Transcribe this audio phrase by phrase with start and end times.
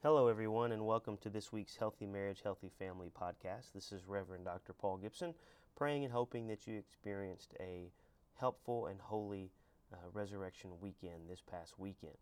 [0.00, 3.72] Hello, everyone, and welcome to this week's Healthy Marriage, Healthy Family podcast.
[3.74, 4.72] This is Reverend Dr.
[4.72, 5.34] Paul Gibson,
[5.74, 7.90] praying and hoping that you experienced a
[8.34, 9.50] helpful and holy
[9.92, 12.14] uh, resurrection weekend this past weekend.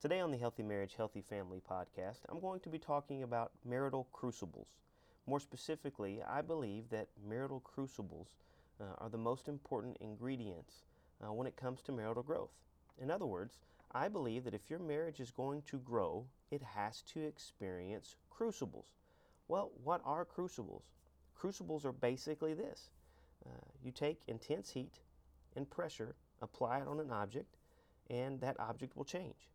[0.00, 4.06] Today on the Healthy Marriage, Healthy Family podcast, I'm going to be talking about marital
[4.12, 4.68] crucibles.
[5.26, 8.36] More specifically, I believe that marital crucibles
[8.80, 10.84] uh, are the most important ingredients
[11.20, 12.52] uh, when it comes to marital growth.
[12.98, 13.58] In other words,
[13.92, 18.94] I believe that if your marriage is going to grow, it has to experience crucibles.
[19.48, 20.84] Well, what are crucibles?
[21.34, 22.90] Crucibles are basically this
[23.44, 23.50] uh,
[23.82, 25.00] you take intense heat
[25.54, 27.56] and pressure, apply it on an object,
[28.10, 29.50] and that object will change.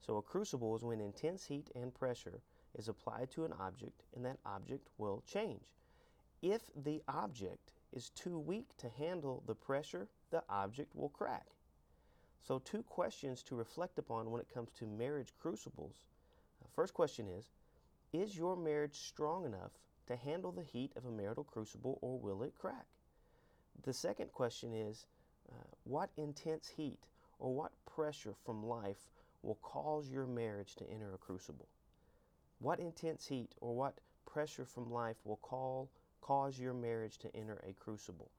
[0.00, 2.40] So, a crucible is when intense heat and pressure
[2.74, 5.72] is applied to an object, and that object will change.
[6.42, 11.46] If the object is too weak to handle the pressure, the object will crack.
[12.46, 16.04] So, two questions to reflect upon when it comes to marriage crucibles.
[16.62, 17.48] Uh, first question is
[18.12, 19.72] Is your marriage strong enough
[20.08, 22.84] to handle the heat of a marital crucible or will it crack?
[23.82, 25.06] The second question is
[25.50, 26.98] uh, What intense heat
[27.38, 29.10] or what pressure from life
[29.42, 31.68] will cause your marriage to enter a crucible?
[32.58, 35.88] What intense heat or what pressure from life will call,
[36.20, 38.30] cause your marriage to enter a crucible?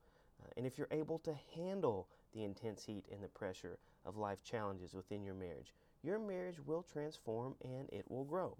[0.43, 4.43] Uh, and if you're able to handle the intense heat and the pressure of life
[4.43, 8.57] challenges within your marriage, your marriage will transform and it will grow.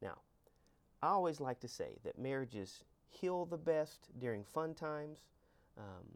[0.00, 0.18] Now,
[1.02, 5.18] I always like to say that marriages heal the best during fun times,
[5.76, 6.06] um,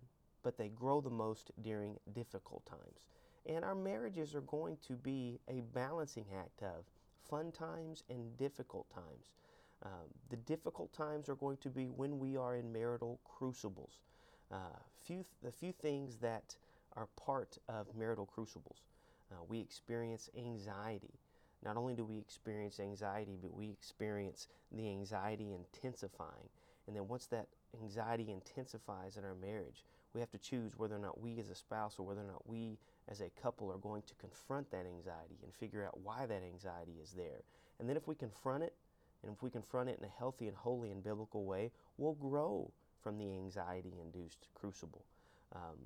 [0.42, 3.00] but they grow the most during difficult times.
[3.46, 6.84] And our marriages are going to be a balancing act of
[7.28, 9.32] fun times and difficult times.
[9.84, 14.00] Um, the difficult times are going to be when we are in marital crucibles.
[14.52, 16.54] Uh, few the few things that
[16.96, 18.82] are part of marital crucibles.
[19.30, 21.14] Uh, we experience anxiety.
[21.64, 26.48] Not only do we experience anxiety, but we experience the anxiety intensifying.
[26.86, 27.46] And then once that
[27.80, 31.54] anxiety intensifies in our marriage, we have to choose whether or not we as a
[31.54, 32.78] spouse or whether or not we
[33.08, 36.96] as a couple are going to confront that anxiety and figure out why that anxiety
[37.02, 37.42] is there.
[37.78, 38.74] And then if we confront it,
[39.22, 42.70] and if we confront it in a healthy and holy and biblical way, we'll grow
[43.00, 45.04] from the anxiety induced crucible.
[45.54, 45.78] Um,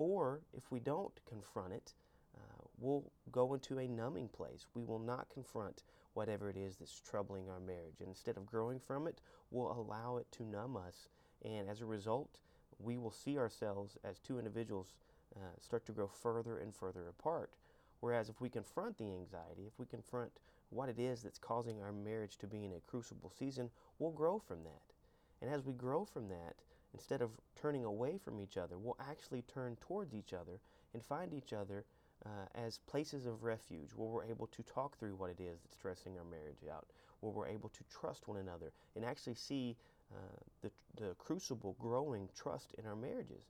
[0.00, 1.92] or if we don't confront it,
[2.34, 4.64] uh, we'll go into a numbing place.
[4.74, 5.82] We will not confront
[6.14, 8.00] whatever it is that's troubling our marriage.
[8.00, 11.10] And instead of growing from it, we'll allow it to numb us.
[11.44, 12.40] And as a result,
[12.78, 14.94] we will see ourselves as two individuals
[15.36, 17.52] uh, start to grow further and further apart.
[18.00, 20.32] Whereas if we confront the anxiety, if we confront
[20.70, 23.68] what it is that's causing our marriage to be in a crucible season,
[23.98, 24.94] we'll grow from that.
[25.42, 26.54] And as we grow from that,
[26.94, 27.30] instead of
[27.60, 30.58] turning away from each other, we'll actually turn towards each other
[30.94, 31.84] and find each other
[32.26, 35.76] uh, as places of refuge where we're able to talk through what it is that's
[35.76, 36.86] stressing our marriage out,
[37.20, 39.76] where we're able to trust one another and actually see
[40.12, 43.44] uh, the, the crucible growing trust in our marriages.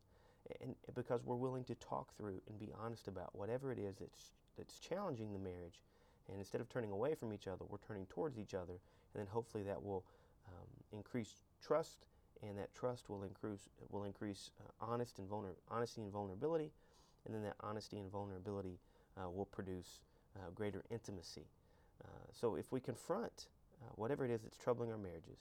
[0.61, 4.33] And because we're willing to talk through and be honest about whatever it is that's,
[4.59, 5.81] that's challenging the marriage.
[6.29, 8.75] And instead of turning away from each other, we're turning towards each other.
[9.15, 10.05] And then hopefully that will
[10.49, 11.99] um, increase trust,
[12.43, 16.71] and that trust will increase will increase uh, honest and vulner, honesty and vulnerability,
[17.27, 18.79] and then that honesty and vulnerability
[19.21, 20.01] uh, will produce
[20.37, 21.45] uh, greater intimacy.
[22.03, 23.47] Uh, so if we confront
[23.83, 25.39] uh, whatever it is that's troubling our marriages,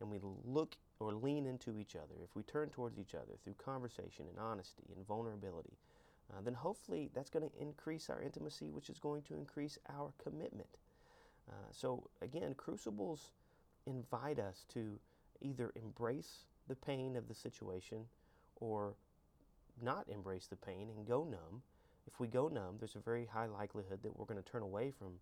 [0.00, 3.54] and we look or lean into each other, if we turn towards each other through
[3.54, 5.76] conversation and honesty and vulnerability,
[6.32, 10.12] uh, then hopefully that's going to increase our intimacy, which is going to increase our
[10.22, 10.68] commitment.
[11.72, 13.32] so again, crucibles
[13.86, 14.98] invite us to
[15.40, 18.04] either embrace the pain of the situation
[18.56, 18.94] or
[19.82, 21.62] not embrace the pain and go numb.
[22.06, 24.90] If we go numb, there's a very high likelihood that we're going to turn away
[24.90, 25.12] from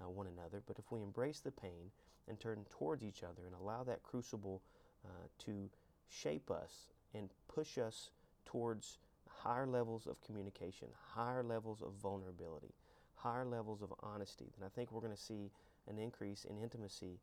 [0.00, 0.62] uh, one another.
[0.66, 1.90] But if we embrace the pain
[2.28, 4.62] and turn towards each other and allow that crucible
[5.04, 5.70] uh, to
[6.08, 8.10] shape us and push us
[8.44, 12.74] towards higher levels of communication, higher levels of vulnerability,
[13.14, 15.50] higher levels of honesty, then I think we're going to see
[15.88, 17.18] an increase in intimacy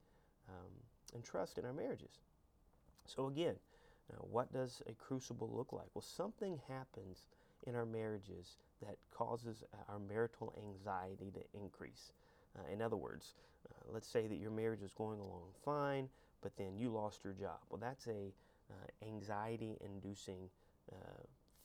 [0.49, 0.71] um,
[1.13, 2.19] and trust in our marriages.
[3.15, 3.55] So, again,
[4.11, 5.87] now what does a crucible look like?
[5.93, 7.27] Well, something happens
[7.65, 12.11] in our marriages that causes our marital anxiety to increase.
[12.57, 13.35] Uh, in other words,
[13.69, 16.07] uh, let's say that your marriage is going along fine,
[16.41, 17.59] but then you lost your job.
[17.69, 18.31] Well, that's a
[18.71, 20.49] uh, anxiety-inducing
[20.91, 20.95] uh,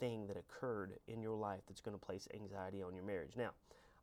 [0.01, 3.37] thing that occurred in your life that's going to place anxiety on your marriage.
[3.37, 3.51] Now,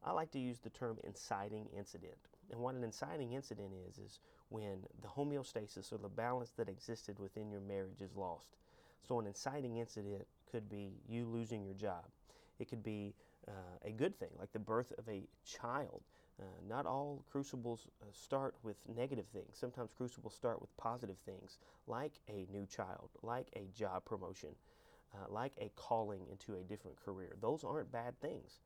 [0.03, 2.17] I like to use the term inciting incident.
[2.51, 4.19] And what an inciting incident is, is
[4.49, 8.57] when the homeostasis or the balance that existed within your marriage is lost.
[9.07, 12.05] So, an inciting incident could be you losing your job.
[12.59, 13.15] It could be
[13.47, 13.51] uh,
[13.83, 16.03] a good thing, like the birth of a child.
[16.39, 19.57] Uh, not all crucibles uh, start with negative things.
[19.57, 24.49] Sometimes crucibles start with positive things, like a new child, like a job promotion,
[25.13, 27.35] uh, like a calling into a different career.
[27.41, 28.59] Those aren't bad things,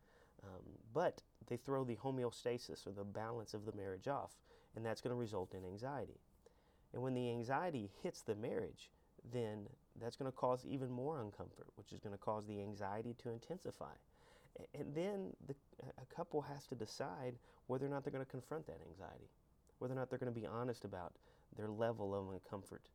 [0.44, 0.62] um,
[0.94, 4.32] but they throw the homeostasis or the balance of the marriage off,
[4.76, 6.20] and that's going to result in anxiety.
[6.94, 8.92] And when the anxiety hits the marriage,
[9.34, 9.68] then
[10.00, 13.30] that's going to cause even more uncomfort, which is going to cause the anxiety to
[13.30, 13.94] intensify.
[14.74, 15.56] And then the,
[16.02, 17.36] a couple has to decide
[17.68, 19.30] whether or not they're going to confront that anxiety,
[19.80, 21.14] whether or not they're going to be honest about
[21.58, 22.88] their level of uncomfort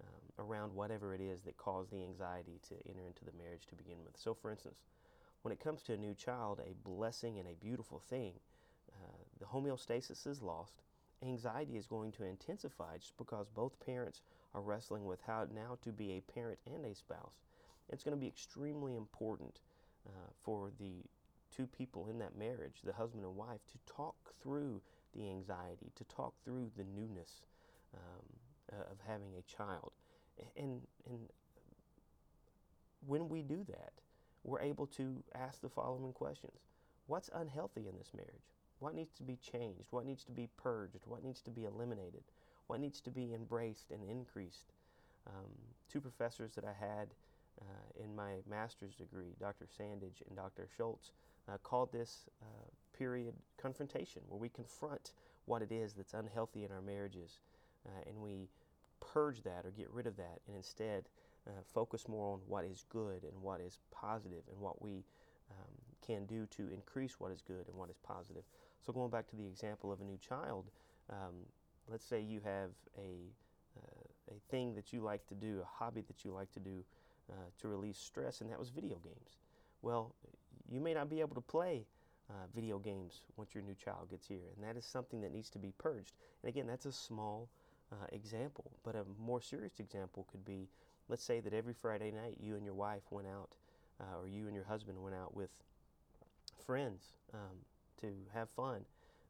[0.00, 3.74] um, around whatever it is that caused the anxiety to enter into the marriage to
[3.74, 4.16] begin with.
[4.16, 4.80] So, for instance,
[5.42, 8.32] when it comes to a new child, a blessing and a beautiful thing,
[8.92, 10.82] uh, the homeostasis is lost.
[11.22, 14.22] Anxiety is going to intensify just because both parents
[14.54, 17.42] are wrestling with how now to be a parent and a spouse.
[17.88, 19.60] It's going to be extremely important
[20.06, 21.04] uh, for the
[21.54, 24.80] two people in that marriage, the husband and wife, to talk through
[25.14, 27.42] the anxiety, to talk through the newness
[27.94, 28.24] um,
[28.72, 29.92] uh, of having a child.
[30.56, 31.20] And, and
[33.06, 33.92] when we do that,
[34.44, 36.58] we're able to ask the following questions
[37.06, 38.52] What's unhealthy in this marriage?
[38.78, 39.88] What needs to be changed?
[39.90, 41.02] What needs to be purged?
[41.06, 42.22] What needs to be eliminated?
[42.66, 44.72] What needs to be embraced and increased?
[45.26, 45.50] Um,
[45.88, 47.08] two professors that I had
[47.60, 49.66] uh, in my master's degree, Dr.
[49.66, 50.68] Sandage and Dr.
[50.78, 51.12] Shults,
[51.48, 52.46] uh, called this uh,
[52.96, 55.12] period confrontation, where we confront
[55.44, 57.40] what it is that's unhealthy in our marriages
[57.86, 58.48] uh, and we
[59.00, 61.04] purge that or get rid of that and instead
[61.46, 65.04] uh, focus more on what is good and what is positive and what we
[65.50, 65.74] um,
[66.04, 68.42] can do to increase what is good and what is positive.
[68.80, 70.66] So, going back to the example of a new child,
[71.10, 71.34] um,
[71.88, 73.30] let's say you have a,
[73.78, 76.84] uh, a thing that you like to do, a hobby that you like to do
[77.30, 79.38] uh, to release stress, and that was video games.
[79.82, 80.14] Well,
[80.70, 81.86] you may not be able to play
[82.30, 85.50] uh, video games once your new child gets here, and that is something that needs
[85.50, 86.14] to be purged.
[86.42, 87.48] And again, that's a small
[87.92, 90.68] uh, example, but a more serious example could be
[91.08, 93.56] let's say that every Friday night you and your wife went out,
[94.00, 95.50] uh, or you and your husband went out with
[96.66, 97.56] friends um,
[98.00, 98.84] to have fun,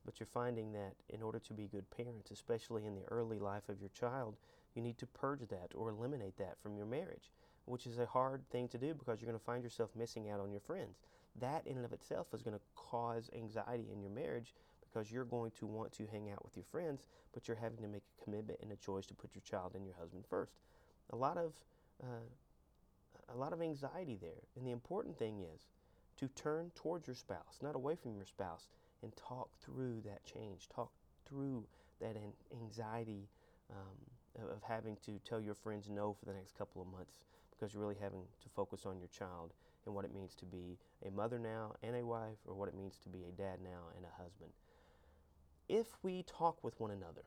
[0.04, 3.68] but you're finding that in order to be good parents, especially in the early life
[3.68, 4.36] of your child,
[4.74, 7.30] you need to purge that or eliminate that from your marriage,
[7.66, 10.40] which is a hard thing to do because you're going to find yourself missing out
[10.40, 10.98] on your friends.
[11.40, 15.24] That in and of itself is going to cause anxiety in your marriage because you're
[15.24, 18.24] going to want to hang out with your friends, but you're having to make a
[18.24, 20.52] commitment and a choice to put your child and your husband first.
[21.12, 21.52] A lot of
[22.02, 22.28] uh,
[23.28, 25.66] a lot of anxiety there, and the important thing is
[26.16, 28.66] to turn towards your spouse, not away from your spouse,
[29.02, 30.90] and talk through that change, talk
[31.26, 31.64] through
[32.00, 32.16] that
[32.52, 33.28] anxiety
[33.70, 37.18] um, of having to tell your friends no for the next couple of months
[37.50, 39.52] because you're really having to focus on your child
[39.86, 42.74] and what it means to be a mother now and a wife, or what it
[42.74, 44.50] means to be a dad now and a husband.
[45.68, 47.24] If we talk with one another,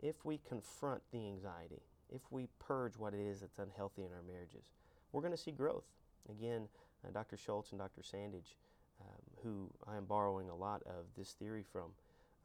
[0.00, 1.82] if we confront the anxiety,
[2.14, 4.64] if we purge what it is that's unhealthy in our marriages,
[5.12, 5.86] we're going to see growth.
[6.30, 6.68] Again,
[7.04, 7.36] uh, Dr.
[7.36, 8.02] Shults and Dr.
[8.02, 8.56] Sandage,
[9.00, 11.90] um, who I am borrowing a lot of this theory from,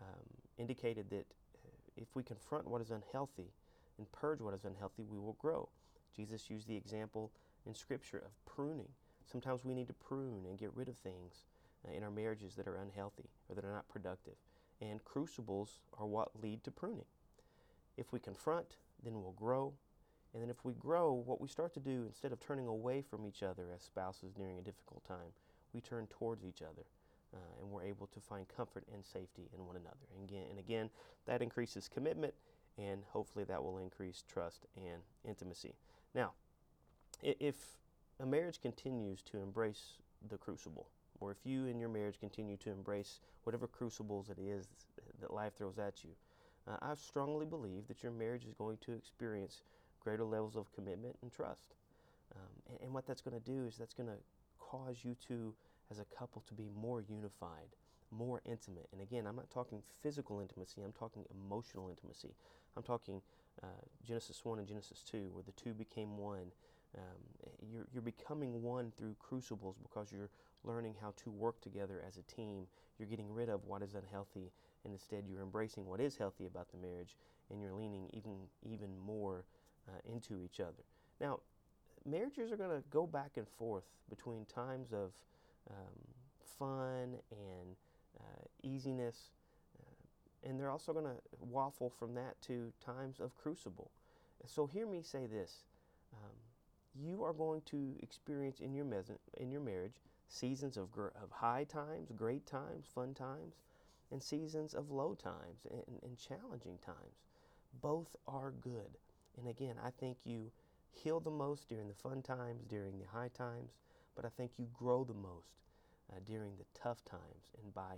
[0.01, 0.25] um,
[0.57, 1.25] indicated that
[1.55, 3.51] uh, if we confront what is unhealthy
[3.97, 5.69] and purge what is unhealthy, we will grow.
[6.15, 7.31] Jesus used the example
[7.65, 8.89] in Scripture of pruning.
[9.31, 11.45] Sometimes we need to prune and get rid of things
[11.87, 14.35] uh, in our marriages that are unhealthy or that are not productive.
[14.81, 17.05] And crucibles are what lead to pruning.
[17.97, 19.73] If we confront, then we'll grow.
[20.33, 23.25] And then if we grow, what we start to do, instead of turning away from
[23.25, 25.33] each other as spouses during a difficult time,
[25.73, 26.85] we turn towards each other.
[27.33, 30.05] Uh, and we're able to find comfort and safety in one another.
[30.13, 30.89] And again, and again,
[31.25, 32.33] that increases commitment,
[32.77, 35.73] and hopefully that will increase trust and intimacy.
[36.13, 36.31] Now,
[37.21, 37.55] if
[38.19, 39.93] a marriage continues to embrace
[40.29, 40.87] the crucible,
[41.21, 44.67] or if you and your marriage continue to embrace whatever crucibles it is
[45.21, 46.09] that life throws at you,
[46.71, 49.61] uh, I strongly believe that your marriage is going to experience
[49.99, 51.75] greater levels of commitment and trust.
[52.35, 54.15] Um, and, and, what that's going to do is that's going to
[54.59, 55.53] cause you to,
[55.91, 57.75] as a couple, to be more unified,
[58.09, 58.87] more intimate.
[58.93, 62.35] And again, I'm not talking physical intimacy, I'm talking emotional intimacy.
[62.77, 63.21] I'm talking
[63.61, 63.67] uh,
[64.07, 66.51] Genesis 1 and Genesis 2, where the two became one.
[66.97, 70.29] Um, you're, you're becoming one through crucibles because you're
[70.63, 72.65] learning how to work together as a team.
[72.97, 74.51] You're getting rid of what is unhealthy
[74.83, 77.15] and instead you're embracing what is healthy about the marriage
[77.49, 78.33] and you're leaning even
[78.63, 79.45] even more
[79.87, 80.83] uh, into each other.
[81.19, 81.39] Now,
[82.05, 85.11] marriages are going to go back and forth between times of
[85.69, 85.75] um,
[86.57, 87.75] fun and
[88.19, 89.29] uh, easiness,
[89.79, 93.91] uh, and they're also going to waffle from that to times of crucible.
[94.45, 95.65] So hear me say this:
[96.13, 96.35] um,
[96.95, 101.29] you are going to experience in your mes- in your marriage seasons of, gr- of
[101.29, 103.55] high times, great times, fun times,
[104.11, 107.23] and seasons of low times and, and challenging times.
[107.81, 108.97] Both are good.
[109.37, 110.51] And again, I think you
[110.91, 113.71] heal the most during the fun times, during the high times,
[114.15, 115.61] but I think you grow the most
[116.11, 117.97] uh, during the tough times and by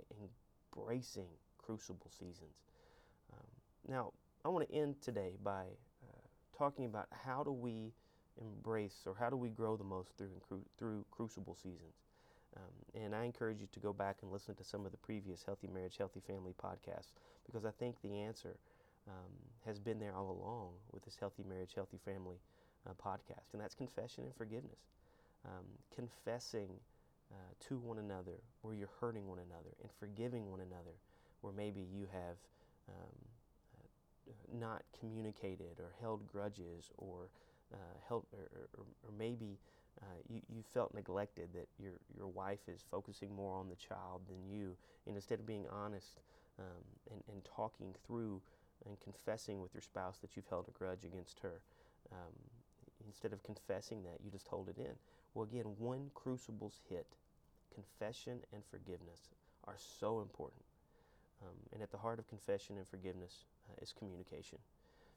[0.75, 2.61] embracing crucible seasons.
[3.31, 3.47] Um,
[3.87, 4.11] now,
[4.45, 5.63] I want to end today by
[6.03, 6.27] uh,
[6.57, 7.93] talking about how do we
[8.41, 12.02] embrace or how do we grow the most through through crucible seasons.
[12.55, 15.43] Um, and I encourage you to go back and listen to some of the previous
[15.43, 17.11] Healthy Marriage, Healthy Family podcasts
[17.45, 18.55] because I think the answer
[19.07, 19.31] um,
[19.65, 22.37] has been there all along with this Healthy Marriage, Healthy Family
[22.87, 24.79] uh, podcast, and that's confession and forgiveness.
[25.45, 26.69] Um, confessing
[27.31, 27.35] uh,
[27.67, 30.95] to one another where you're hurting one another and forgiving one another
[31.41, 32.37] where maybe you have
[32.87, 33.15] um,
[33.75, 37.27] uh, not communicated or held grudges or
[37.73, 38.47] uh, held or,
[38.79, 39.57] or, or maybe
[40.01, 44.21] uh, you, you felt neglected that your, your wife is focusing more on the child
[44.27, 44.75] than you
[45.07, 46.21] and instead of being honest
[46.59, 48.41] um, and, and talking through
[48.85, 51.61] and confessing with your spouse that you've held a grudge against her
[52.11, 52.33] um,
[53.07, 54.93] instead of confessing that, you just hold it in.
[55.33, 57.07] Well, again, when crucibles hit,
[57.73, 59.29] confession and forgiveness
[59.65, 60.63] are so important.
[61.41, 64.59] Um, and at the heart of confession and forgiveness uh, is communication.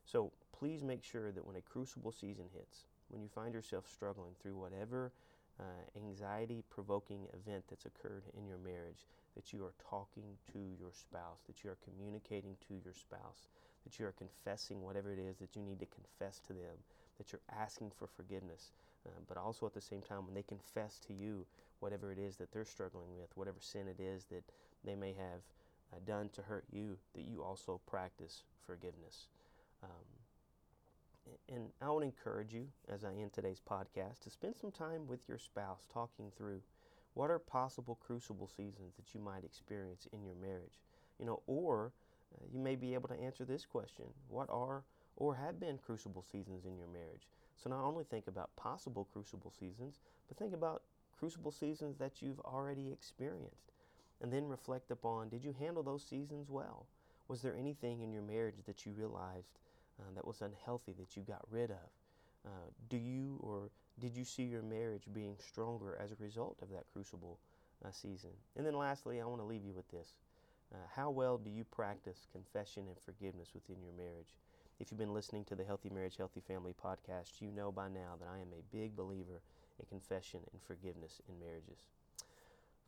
[0.04, 4.32] So please make sure that when a crucible season hits, when you find yourself struggling
[4.40, 5.12] through whatever
[5.58, 5.62] uh,
[5.96, 11.40] anxiety provoking event that's occurred in your marriage, that you are talking to your spouse,
[11.46, 13.48] that you are communicating to your spouse,
[13.84, 16.76] that you are confessing whatever it is that you need to confess to them,
[17.18, 18.72] that you're asking for forgiveness,
[19.06, 21.46] uh, but also at the same time when they confess to you
[21.80, 24.44] whatever it is that they're struggling with, whatever sin it is that
[24.84, 25.40] they may have
[25.92, 29.28] uh, done to hurt you, that you also practice forgiveness.
[29.82, 30.15] Um,
[31.48, 35.28] and I to encourage you, as I end today's podcast, to spend some time with
[35.28, 36.60] your spouse talking through
[37.14, 40.80] what are possible crucible seasons that you might experience in your marriage.
[41.18, 41.92] You know, or
[42.34, 44.84] uh, you may be able to answer this question What are
[45.16, 47.26] or have been crucible seasons in your marriage.
[47.56, 50.82] So not only think about possible crucible seasons, but think about
[51.18, 53.72] crucible seasons that you've already experienced.
[54.20, 56.86] And then reflect upon did you handle those seasons well?
[57.28, 59.48] Was there anything in your marriage that you realized
[60.00, 61.88] uh, that was unhealthy that you got rid of?
[62.46, 66.70] Uh, do you or did you see your marriage being stronger as a result of
[66.70, 67.38] that crucible
[67.84, 68.30] uh, season?
[68.56, 70.14] And then lastly, I want to leave you with this.
[70.72, 74.34] Uh, how well do you practice confession and forgiveness within your marriage?
[74.78, 78.16] If you've been listening to the Healthy Marriage, Healthy Family podcast, you know by now
[78.20, 79.40] that I am a big believer
[79.78, 81.86] in confession and forgiveness in marriages.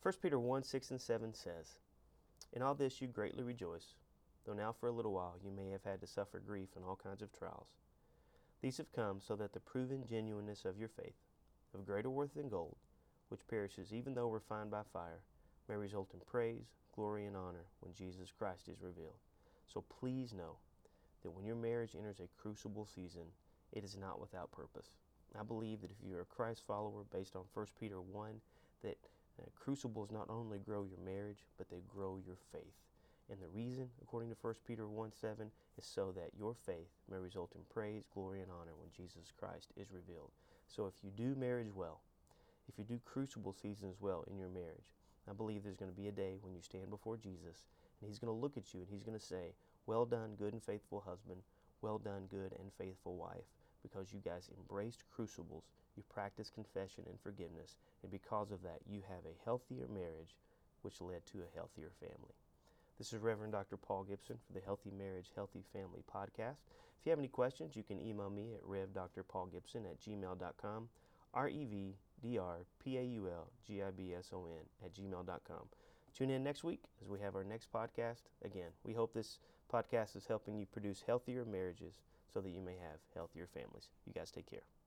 [0.02, 1.78] 1 Peter 1 6 and 7 says,
[2.52, 3.94] In all this you greatly rejoice,
[4.48, 6.96] though now for a little while you may have had to suffer grief and all
[6.96, 7.68] kinds of trials.
[8.62, 11.16] These have come so that the proven genuineness of your faith,
[11.74, 12.76] of greater worth than gold,
[13.28, 15.20] which perishes even though refined by fire,
[15.68, 16.64] may result in praise,
[16.94, 19.18] glory, and honor when Jesus Christ is revealed.
[19.66, 20.56] So please know
[21.22, 23.26] that when your marriage enters a crucible season,
[23.72, 24.88] it is not without purpose.
[25.38, 28.40] I believe that if you're a Christ follower based on 1 Peter 1,
[28.82, 28.96] that
[29.38, 32.87] uh, crucibles not only grow your marriage, but they grow your faith.
[33.30, 37.18] And the reason, according to 1 Peter 1 7, is so that your faith may
[37.18, 40.30] result in praise, glory, and honor when Jesus Christ is revealed.
[40.66, 42.00] So if you do marriage well,
[42.68, 44.92] if you do crucible seasons well in your marriage,
[45.28, 47.68] I believe there's going to be a day when you stand before Jesus
[48.00, 49.52] and He's going to look at you and He's going to say,
[49.86, 51.40] well done, good and faithful husband.
[51.80, 53.48] Well done, good and faithful wife.
[53.82, 55.64] Because you guys embraced crucibles,
[55.96, 60.36] you practiced confession and forgiveness, and because of that, you have a healthier marriage,
[60.82, 62.34] which led to a healthier family.
[62.98, 63.76] This is Reverend Dr.
[63.76, 66.56] Paul Gibson for the Healthy Marriage, Healthy Family podcast.
[66.98, 70.88] If you have any questions, you can email me at revdrpaulgibson at gmail.com,
[71.32, 74.66] R E V D R P A U L G I B S O N
[74.84, 75.68] at gmail.com.
[76.12, 78.22] Tune in next week as we have our next podcast.
[78.44, 79.38] Again, we hope this
[79.72, 82.00] podcast is helping you produce healthier marriages
[82.32, 83.90] so that you may have healthier families.
[84.06, 84.77] You guys take care.